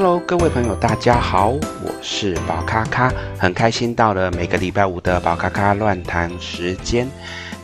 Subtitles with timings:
[0.00, 7.10] Hello，各位朋友，大家好，我是宝咖咖，很开心到了每个礼拜五的宝咖咖乱谈时间。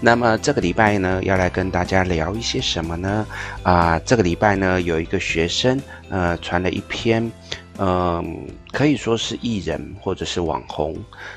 [0.00, 3.24] 那么这个礼拜呢，要来跟大家聊一些什么呢？
[3.62, 7.30] 啊、这个礼拜呢，有一个学生呃传了一篇，
[7.78, 10.96] 嗯、可以说是艺人或者是网红，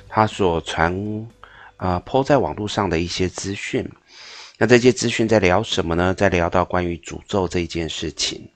[0.09, 0.91] 他所传
[1.75, 3.87] 啊 po 在网络上的一些资讯。
[4.57, 6.11] 那这些资讯在聊什么呢？
[6.15, 8.49] 在聊到关于诅咒这件事情。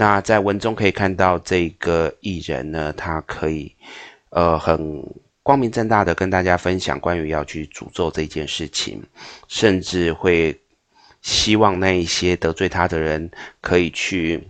[0.00, 3.74] 那在文中可以看到，这个艺人呢，他可以，
[4.30, 5.04] 呃，很
[5.42, 9.02] 光明正大的跟大家分享关于要去诅咒这件事情，
[9.48, 10.56] 甚至会
[11.20, 13.28] 希望那一些得罪他的人
[13.60, 14.40] 可以去，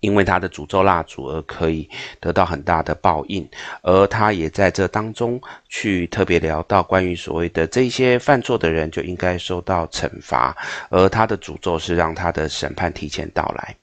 [0.00, 3.48] 因为他的诅咒蜡烛而可以得到很大的报应，
[3.82, 10.56] 而他也在这当中去特别聊到关于所谓的这些犯错的人就应该受到惩罚，
[10.90, 13.76] 而他的诅咒是让他的审判提前到来。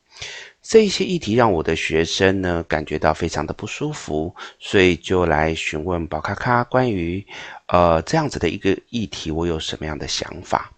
[0.64, 7.24] 这一些议题让我的学生呢感觉到非常的不舒服，所以就来询问宝咖咖关于
[7.68, 10.72] 呃这样子的一个议题，我有什么样的想法？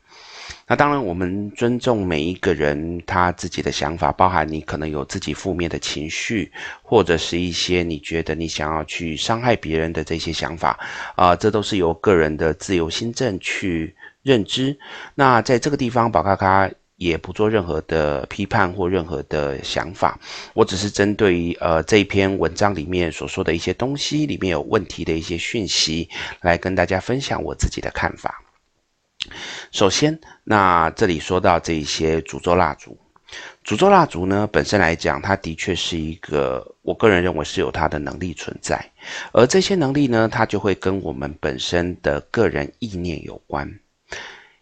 [0.67, 10.79] 那当然，我们尊重每一个人他自己的想法，包含你可能有自己负面的情绪，或者是一些你觉得你想要去伤害别人的这些想法
[11.15, 14.75] 啊、呃，这都是由个人的自由心证去认知。
[15.13, 16.71] 那在这个地方，宝咖咖。
[16.97, 20.17] 也不做任何的批判或任何的想法，
[20.53, 26.09] 我只是针对于呃这一篇文章里面所说的一些东西，里面有问题的一些讯息，
[26.41, 28.41] 来跟大家分享我自己的看法。
[29.71, 32.97] 首先，那这里说到这一些诅咒蜡烛，
[33.65, 38.79] 诅咒蜡烛呢本身来讲，它的确是一个我个人认为是有它的能力存在，
[39.33, 43.69] 而这些能力呢，它就会跟我们本身的个人意念有关，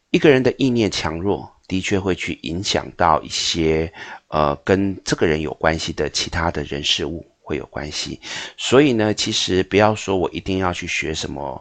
[0.10, 1.48] 一个人的意念强弱。
[1.74, 3.92] 的确会去影响到一些，
[4.28, 8.22] 呃，跟这个人有关系的其他的人事物会有关系。
[8.56, 11.60] 所以呢，其实不要说我一定要去学什么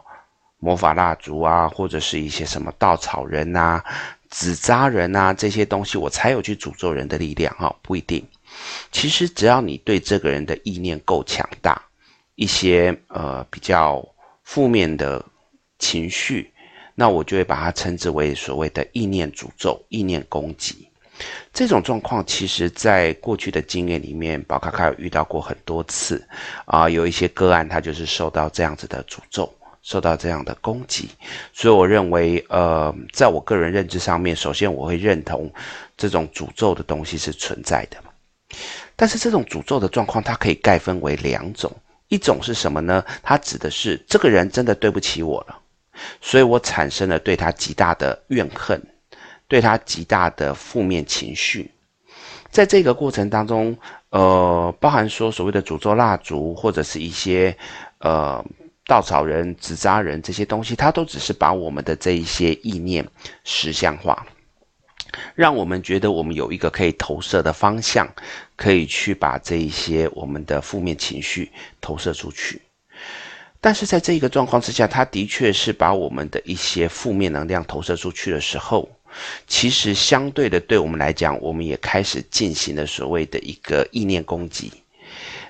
[0.59, 3.83] 魔法蜡烛啊，或者是一些什么稻草人啊、
[4.29, 8.23] 纸扎人啊这些东西，我才有去诅咒人的力量哈，不一定。
[8.91, 11.81] 其实只要你对这个人的意念够强大，
[12.35, 14.07] 一些呃比较
[14.43, 15.25] 负面的
[15.79, 16.52] 情绪。
[16.95, 20.87] 那我就会把它称之为所谓的意念诅咒、意念攻击。
[21.53, 26.27] 这种状况，其实在过去的经验里面，宝卡卡有遇到过很多次
[26.65, 26.89] 啊。
[26.89, 29.53] 有一些个案，他就是受到这样子的诅咒，
[29.83, 31.07] 受到这样的攻击。
[31.53, 35.49] 所以我认为，呃，在我个人认知上面，首先我会认同
[35.95, 37.97] 这种诅咒的东西是存在的。
[38.95, 41.71] 但是这种诅咒的状况，它可以概分为两种，
[42.07, 43.05] 一种是什么呢？
[43.21, 45.59] 它指的是这个人真的对不起我了。
[46.21, 48.81] 所以我产生了对他极大的怨恨，
[49.47, 51.69] 对他极大的负面情绪。
[52.49, 53.75] 在这个过程当中，
[54.09, 57.55] 呃，包含说所谓的诅咒蜡烛，或者是一些
[57.97, 58.43] 呃
[58.85, 63.03] 稻草人、纸扎人这些东西，它都只是把我们的这一些意念
[63.43, 64.23] 实相化，
[65.33, 68.07] 让我们觉得我们有一个可以投射的方向，
[68.55, 71.51] 可以去把这一些我们的负面情绪
[71.81, 72.61] 投射出去。
[73.63, 78.89] 但是在这个状况之下，他的确是把我们的一些负面能量投射出去的时候，
[79.47, 84.69] 其实相对的，对我们来讲，我们也开始进行了所谓的一个意念攻击。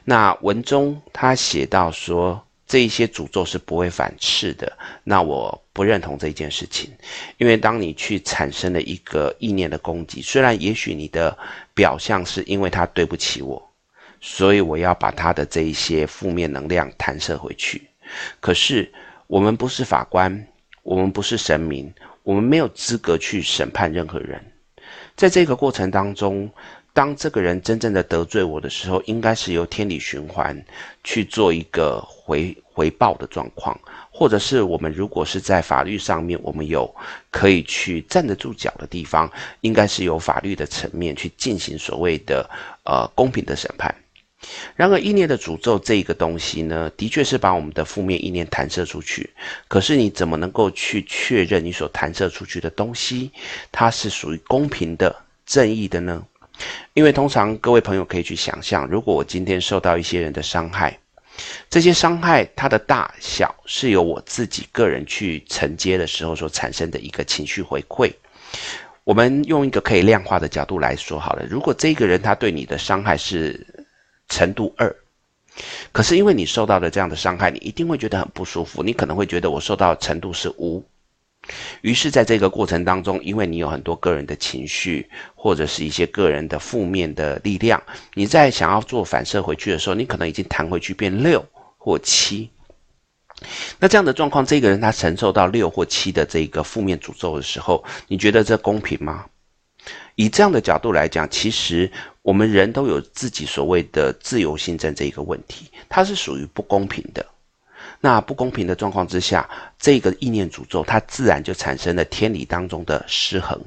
[0.04, 4.72] 那文中他写到说，这一些诅咒是不会反噬的。
[5.04, 6.92] 那我不认同这一件事情，
[7.40, 11.36] 因为当你去产生了一个意念的攻击，虽然也许你的
[11.74, 13.60] 表象是因为他对不起我，
[14.22, 17.82] 所以我要把他的这一些负面能量弹射回去。
[18.40, 18.92] 可是，
[19.28, 20.48] 我们不是法官，
[20.84, 21.94] 我们不是神明，
[22.24, 24.44] 我们没有资格去审判任何人。
[25.16, 26.50] 在这个过程当中，
[26.92, 30.64] 当这个人真正的得罪我的时候，应该是由天理循环
[31.04, 33.80] 去做一个回回报的状况，
[34.12, 36.94] 或者是我们如果是在法律上面，我们有
[37.32, 42.48] 可以去站得住脚的地方，应该是由法律的层面去进行所谓的
[42.84, 43.94] 呃公平的审判。
[44.76, 49.30] 然而，意念的诅咒这一个东西呢，的确是把我们的负面意念弹射出去。
[49.68, 53.32] 可是，你怎么能够去确认你所弹射出去的东西，
[53.72, 56.24] 它是属于公平的、正义的呢？
[56.94, 60.98] 因为通常各位朋友可以去想象，如果我今天受到一些人的伤害，
[61.68, 68.14] 这些伤害它的大小是由我自己个人去承接的时候所产生的一个情绪回馈。
[69.04, 73.66] 我们用一个可以量化的角度来说好了，如果这个人他对你的伤害是
[74.34, 74.96] 程度二，
[75.92, 78.82] 可是因为你受到的这样的伤害，你一定会觉得很不舒服。
[78.82, 80.84] 你可能会觉得我受到的程度是五，
[81.82, 87.82] 于是，在这个过程当中，因为你有很多个人的情绪，或者是一些个人的负面的力量，
[88.16, 91.46] 你在想要做反射回去的时候，你可能已经弹回去变六
[91.78, 92.50] 或七。
[93.78, 99.26] 那这样的状况，这个人他承受到六或七的这个负面诅咒的时候，你觉得这公平吗？
[100.16, 101.92] 以这样的角度来讲，其实
[102.22, 107.26] 我们人都有自己所谓的自由心证这一个问题，它是属于不公平的。
[108.00, 109.50] 那不公平的状况之下，
[109.80, 113.60] 这个意念诅咒，它自然就产生了天理当中的失衡。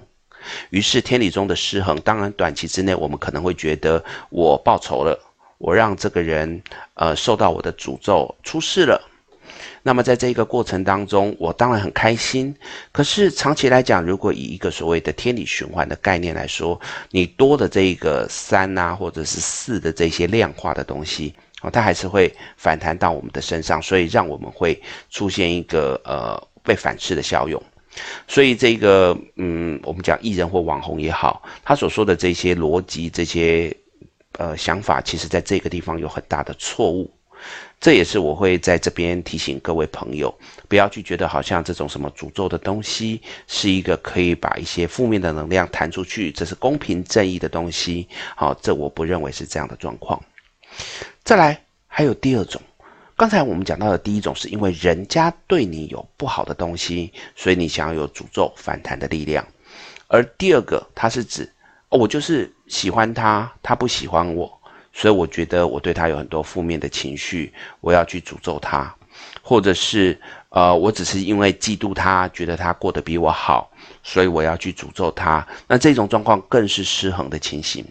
[0.71, 5.19] 于是天理中的失衡，当然短期之内我们可能会觉得我报仇了，
[5.59, 6.63] 我让这个人
[6.95, 9.03] 呃受到我的诅咒出事了。
[9.87, 12.53] 那么在这个过程当中，我当然很开心。
[12.91, 16.81] 可是长期来讲，如果以一个所谓的天理循环的概念来说，
[17.13, 21.33] 你多的这一个三啊，或者是四的这些量化的东西。
[21.63, 27.63] 哦，它还是会反弹到我们的身上，所以让我们会出现一个呃被反噬的效用。
[28.27, 33.73] 所以这个嗯，我们讲艺人或网红也好，他所说的这些逻辑、这些
[34.33, 37.09] 呃想法，其实在这个地方有很大的错误。
[37.79, 40.35] 这也是我会在这边提醒各位朋友，
[40.67, 48.09] 不要去觉得好像这种什么诅咒的东西是一个可以把一些负面的能量弹出去，这是公平正义的东西。
[48.35, 50.21] 好，这我不认为是这样的状况。
[51.23, 52.61] 再来，还有第二种。
[53.15, 59.47] 刚才我们讲到的第一种，是因为人家对你有不好的东西，所以你想要有诅咒反弹的力量。
[60.09, 61.51] 而第二个，它是指，
[61.89, 64.61] 哦，我就是喜欢他，他不喜欢我，
[64.99, 67.53] 所以我觉得我对他有很多负面的情绪，
[67.83, 68.93] 我要去诅咒他，
[69.43, 73.71] 或者是，呃，我只是因为嫉妒他，觉得他过得比我好，
[74.03, 75.47] 所以我要去诅咒他。
[75.69, 77.85] 那这种状况更是失衡的情形。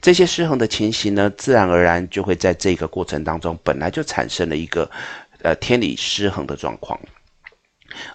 [0.00, 4.90] 这些失衡的情形呢，自然而然就会在这个过程当中，本来就产生了一个，
[5.42, 6.98] 呃，天理失衡的状况。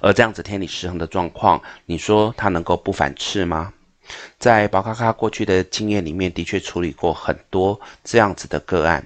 [0.02, 3.72] 而这样子天理失衡的状况，你说它能够不反噬吗？
[4.38, 9.06] 在宝咖咖过去的经验里面，的确处理过很多这样子的个案，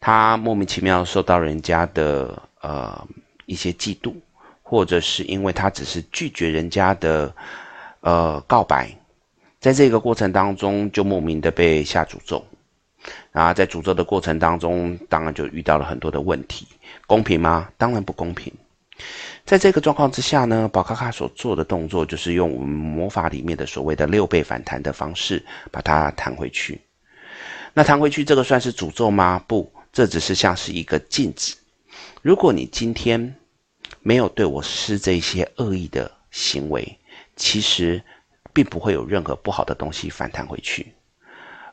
[0.00, 3.06] 他莫名其妙受到人家的呃
[3.46, 4.14] 一些嫉妒，
[4.62, 7.34] 或者是因为他只是拒绝人家的
[8.00, 8.90] 呃告白。
[9.60, 12.44] 在这个过程当中，就莫名的被下诅咒，
[13.30, 16.66] 然后在诅咒的过程当中，当然就遇到了很多的问题，
[17.06, 17.68] 公平吗？
[17.78, 18.52] 当然不公平。
[19.44, 26.80] 在这个状况之下呢，宝卡卡所做的动作，就是用我们魔法里面的所谓的六倍反弹的方式，把它弹回去。
[27.74, 29.42] 那弹回去，这个算是诅咒吗？
[29.46, 31.56] 不，这只是像是一个镜子。
[32.22, 33.34] 如果你今天
[34.00, 36.98] 没有对我施这些恶意的行为，
[37.36, 38.02] 其实。
[38.54, 40.92] 并不会有任何不好的东西反弹回去，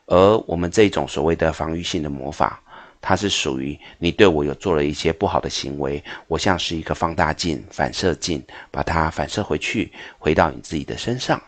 [0.06, 2.64] 而我们这种所谓的防御性的魔法，
[3.02, 11.42] 它是属于你对我有做了一些不好的行为，我像是一个放大镜、反射镜，把它反射回去，回到你自己的身上。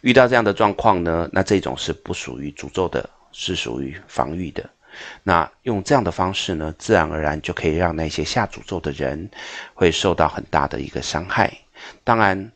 [0.00, 4.68] 遇到这样的状况呢，那这种是不属于诅咒的，是属于防御的。
[5.22, 9.30] 那用这样的方式呢，自然而然就可以让那些下诅咒的人
[9.74, 11.52] 会受到很大的一个伤害。
[12.04, 12.50] 当然。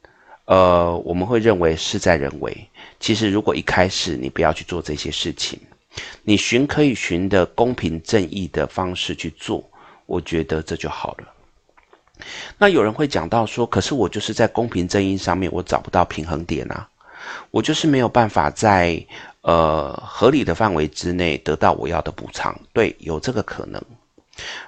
[0.46, 2.56] 呃，我们会认为事在人为。
[3.00, 5.58] 其实，如果一开始你不要去做这些事情，
[6.28, 9.62] 你寻可以寻的公平正义的方式去做，
[10.06, 11.32] 我觉得这就好了。
[12.58, 16.88] 那有人会讲到说，可是我就是在公平正义上面，我找不到平衡点啊，
[17.52, 19.00] 我就是没有办法在
[19.42, 22.58] 呃合理的范围之内得到我要的补偿。
[22.72, 23.80] 对，有这个可能。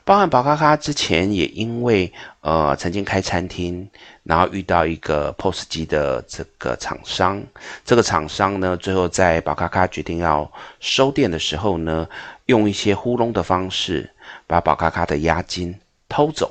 [0.04, 2.10] 包含宝咖咖之前也因为
[2.40, 3.88] 呃曾经开餐厅，
[4.22, 7.42] 然后遇到一个 POS 机的这个厂商，
[7.84, 12.08] 这个厂商呢最后在宝咖咖决定要收店的时候呢，
[12.46, 14.10] 用一些糊弄的方式
[14.46, 16.50] 把宝咖咖的押金偷走，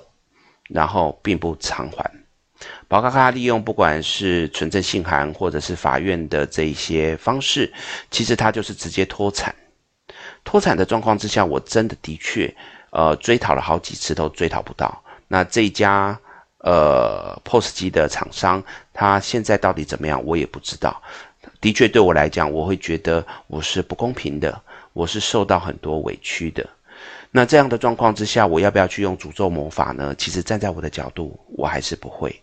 [0.70, 2.12] 然后并不偿还。
[2.88, 7.72] 宝咖咖利用不管是存证信函或者是法院的这一些方式，
[8.10, 9.54] 其实他就是直接脱产。
[10.44, 12.54] 脱产的状况之下，我真的的确。
[12.92, 15.04] 呃，追讨了好几次都追讨不到。
[15.28, 16.18] 那这家
[16.60, 18.64] 呃 POS 机的厂商，
[18.94, 21.02] 他现在到底怎么样，我也不知道。
[21.60, 24.62] 的确，对我来讲，我会觉得我是不公平的，
[24.94, 26.68] 我是受到很多委屈的。
[27.32, 30.16] 那这样的状况之下，我要不要去用诅咒魔法呢？
[30.16, 32.42] 其实站在我的角度，我还是不会。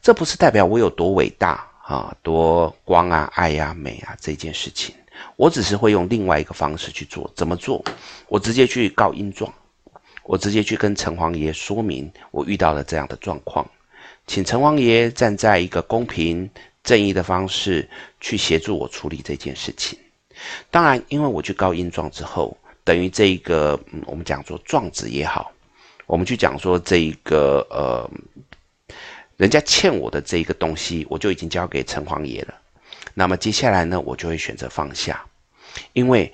[0.00, 4.94] 这不是代表我有多伟大啊，多光啊、爱呀、啊、美啊这件事情。
[5.36, 7.84] 我只是会用另外一个方式去做，怎么做？
[8.28, 9.52] 我直接去告印状，
[10.24, 13.68] 我直接去跟城隍爷说明我遇到了这样的状况，
[14.26, 16.48] 请城隍爷站在一个公平
[16.82, 17.88] 正义的方式
[18.20, 19.98] 去协助我处理这件事情。
[20.70, 25.52] 当然，因为我去告印状之后，等于这一个，嗯，我们讲说状子也好，
[26.06, 28.10] 我们去讲说这一个，呃，
[29.36, 32.54] 人家欠我的这一个东西，我就已经交给城隍爷了。
[33.14, 35.24] 那么接下来呢，我就会选择放下，
[35.92, 36.32] 因为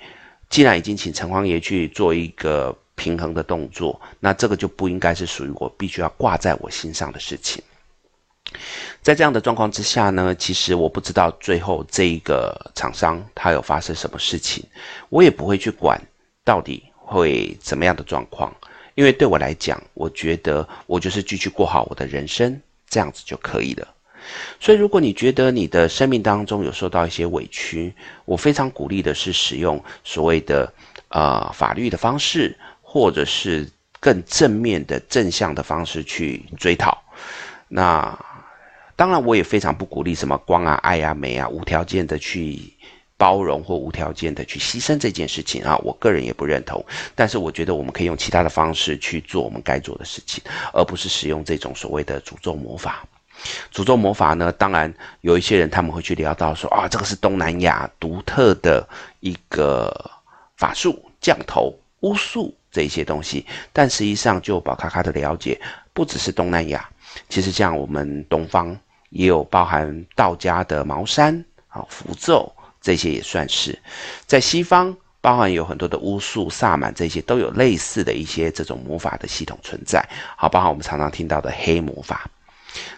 [0.49, 7.63] 既然已经请城隍爷去做一个平衡的动作，那这个就不应该是属于我必须要挂在我心上的事情。
[9.01, 14.63] 在这样的状况之下呢，其实我不知道最后这一个厂商他有发生什么事情，
[15.09, 16.01] 我也不会去管
[16.43, 18.51] 到底会怎么样的状况，
[18.95, 22.59] 因为对我来讲，我觉得我就是继续过好我的人生，
[22.89, 23.87] 这样子就可以了。
[24.59, 27.93] 所以，如果你觉得你的生命当中有受到一些委屈，
[28.25, 30.71] 我非常鼓励的是使用所谓的
[31.09, 33.69] 呃法律的方式，或者是
[33.99, 36.97] 更正面的正向的方式去追讨。
[37.67, 38.17] 那
[38.95, 42.59] 当然，我也非常不鼓励什么光啊、爱啊、美啊，无条件的去
[43.15, 45.77] 包容或无条件的去牺牲这件事情啊。
[45.83, 46.85] 我个人也不认同。
[47.15, 50.43] 但是，我觉得我们可以用其他的方式去做我们该做的事情，
[50.73, 53.05] 而不是使用这种所谓的诅咒魔法。
[53.73, 58.87] 诅咒魔法呢，当然有一些人他们会去聊到说啊，这个是东南亚独特的
[59.19, 59.93] 一个
[60.57, 63.45] 法术、降头、巫术这一些东西。
[63.71, 65.59] 但实际上，就宝卡卡的了解，
[65.93, 66.89] 不只是东南亚，
[67.29, 68.77] 其实像我们东方
[69.09, 73.77] 也有包含道家的茅山啊、符咒这些也算是。
[74.25, 80.03] 在西方，包含有很多的巫术、萨满这些都有类似的一些这种魔法的系统存在。
[80.37, 82.29] 好，包含我们常常听到的黑魔法。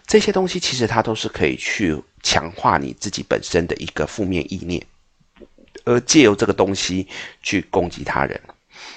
[0.06, 4.86] 这些东西其实它都是可以去强化你自己本身的一个负面意念，
[5.86, 7.08] 而借由这个东西
[7.42, 8.40] 去攻击他人。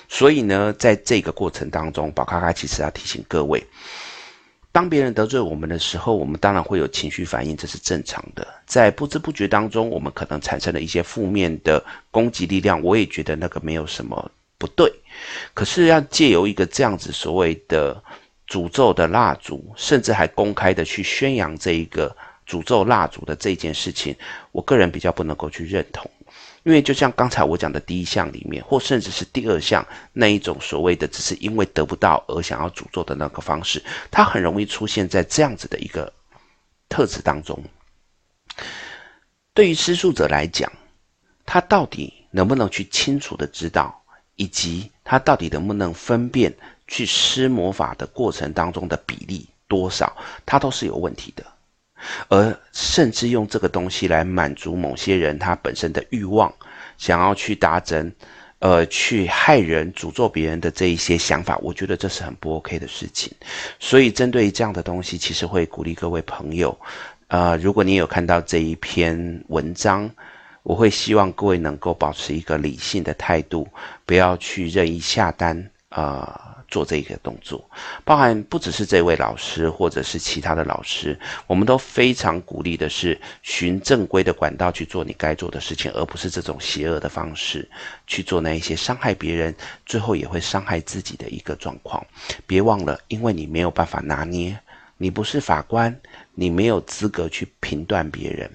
[0.08, 3.64] 所以呢，在这个过程当中，宝咖咖其实要提醒各位，
[4.72, 8.46] 当别人得罪我们的时候，我们当然会有情绪反应，这是正常的。
[8.66, 14.92] 在不知不觉当中，我们可能产生了一些负面的攻击力量，我也觉得那个没有什么不对。
[15.54, 18.02] 可是要借由一个这样子所谓的。
[18.48, 22.14] 诅咒的蜡烛，甚至还公开的去宣扬这一个
[22.46, 24.14] 诅咒蜡烛的这件事情，
[24.52, 26.10] 我个人比较不能够去认同，
[26.62, 36.12] 因为就像刚才我讲的第一项里面，或甚至是第二项那一种所谓的只是因为得不到而想要诅咒的那个方式，它很容易出现在这样子的一个
[36.88, 37.62] 特质当中。
[39.54, 40.70] 对于施术者来讲，
[41.46, 44.03] 他到底能不能去清楚的知道，
[44.36, 46.52] 以及他到底能不能分辨？
[46.86, 50.14] 去施魔法的过程当中的比例多少，
[50.44, 51.42] 他都是有问题的，
[52.28, 56.52] 而甚至用这个东西来满足某些人他本身的欲望，
[56.98, 58.12] 想要去达成，
[58.58, 63.32] 呃，去害人、诅咒别人的这一些想法，我觉得这是很不 OK 的事情。
[63.80, 66.78] 所以针对这样的东西，其实会鼓励各位朋友，
[67.28, 70.10] 呃，如果你有看到这一篇文章，
[70.64, 73.68] 我会希望各位能够保持一个理性的态度，
[74.04, 75.56] 不要去任意下单，
[75.90, 76.54] 啊、呃。
[76.66, 77.62] 做这个动作，
[78.04, 81.16] 包含不只是这位老师，或者是其他的老师，
[81.46, 87.68] 我们都非常鼓励的是循正规的管道去做你该做的事情，而不是这种邪恶的方式
[88.08, 89.54] 去做那一些伤害别人，
[89.86, 92.04] 最后也会伤害自己的一个状况。
[92.44, 94.58] 别忘了，因为你没有办法拿捏，
[94.96, 95.96] 你不是法官，
[96.34, 98.50] 你没有资格去评断别人，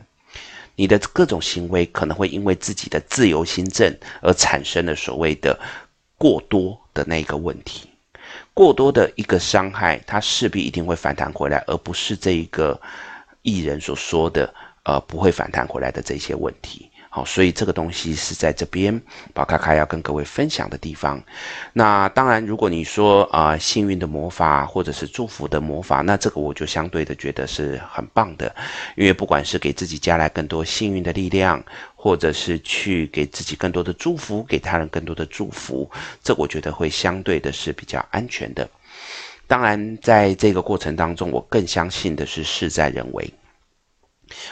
[0.79, 5.59] 你的各种行为可能会因为自己的自由心证而产生了所谓的
[6.17, 7.89] 过多的那个问题。
[8.53, 12.79] 过多的一个伤害，它势必一定会反弹回来，而不是这一个
[13.41, 16.88] 艺人所说的，呃，不会反弹回来的这些问题。
[17.11, 19.01] 好，所以这个东西是在这边
[19.33, 21.19] 宝咖咖要跟各位分享的地方。
[21.73, 28.55] 那当然，如果你说啊、幸运的魔法或者是祝福的魔法，那这个我就相对的觉得是很棒的，
[28.95, 31.63] 因为不管是给自己加来更多幸运的力量，
[31.95, 35.89] 或者是去给自己更多的祝福，给他人更多的祝福，
[36.23, 38.69] 这我觉得会相对的是比较安全的。
[39.47, 43.33] 当然，在这个过程当中，我更相信的是事在人为。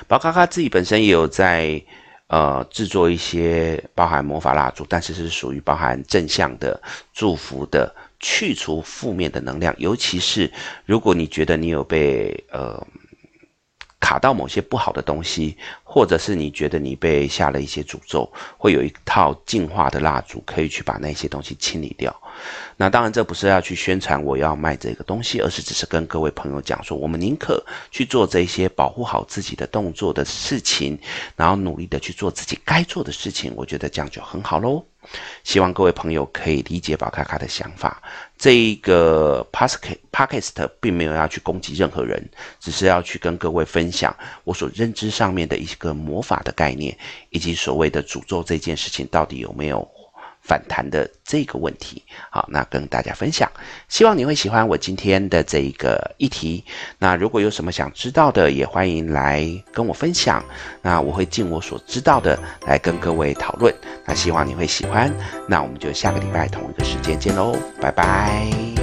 [0.08, 1.80] 宝咖咖自己本身也有在。
[2.28, 6.82] 呃，制作一些包含魔法蜡烛，但是是属于包含正向的、
[7.14, 9.74] 祝福的、去除负面的能量。
[9.78, 10.52] 尤其是
[10.86, 12.86] 如果你觉得你有被呃
[14.00, 22.16] 卡到某些不好的东西，或者是你觉得你被下了一些诅咒，会有一套净化的蜡烛可以去把那些东西清理掉。
[22.78, 30.98] 那当然，这不是要去宣传我要卖这个东西，而是只是跟各位朋友讲说，我们宁可去做这些保护好自己的动作的事情，
[31.36, 33.52] 然后努力的去做自己该做的事情。
[33.56, 34.86] 我觉得这样就很好喽。
[35.44, 38.02] 希望各位朋友可以理解宝卡卡的想法。
[38.38, 46.96] 这一个 Podcast 并没有要去攻击任何人，只是要去跟各位分享我所认知上面的一个魔法的概念，
[47.30, 49.97] 以及所谓的诅咒这件事情到底有没有。
[50.48, 52.02] 反弹的这个问题。
[52.30, 53.52] 好，那跟大家分享，
[53.90, 56.64] 希望你会喜欢我今天的这一个议题。
[56.98, 60.44] 那如果有什么想知道的，也欢迎来跟我分享。
[60.82, 63.74] 那我会尽我所知道的来跟各位讨论。
[64.06, 65.14] 那希望你会喜欢。
[65.48, 68.77] 那我们就下个礼拜同一个时间见喽，拜拜。